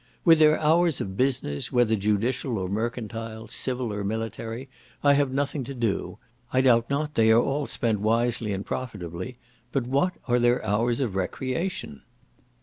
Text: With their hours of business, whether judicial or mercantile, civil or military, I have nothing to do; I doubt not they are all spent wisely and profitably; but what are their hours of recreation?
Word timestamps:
With 0.25 0.39
their 0.39 0.59
hours 0.59 0.99
of 0.99 1.15
business, 1.15 1.71
whether 1.71 1.95
judicial 1.95 2.57
or 2.57 2.67
mercantile, 2.67 3.47
civil 3.47 3.93
or 3.93 4.03
military, 4.03 4.67
I 5.03 5.13
have 5.13 5.29
nothing 5.31 5.63
to 5.65 5.75
do; 5.75 6.17
I 6.51 6.61
doubt 6.61 6.89
not 6.89 7.13
they 7.13 7.29
are 7.31 7.39
all 7.39 7.67
spent 7.67 7.99
wisely 7.99 8.51
and 8.51 8.65
profitably; 8.65 9.35
but 9.71 9.85
what 9.85 10.13
are 10.27 10.39
their 10.39 10.65
hours 10.65 11.01
of 11.01 11.13
recreation? 11.15 12.01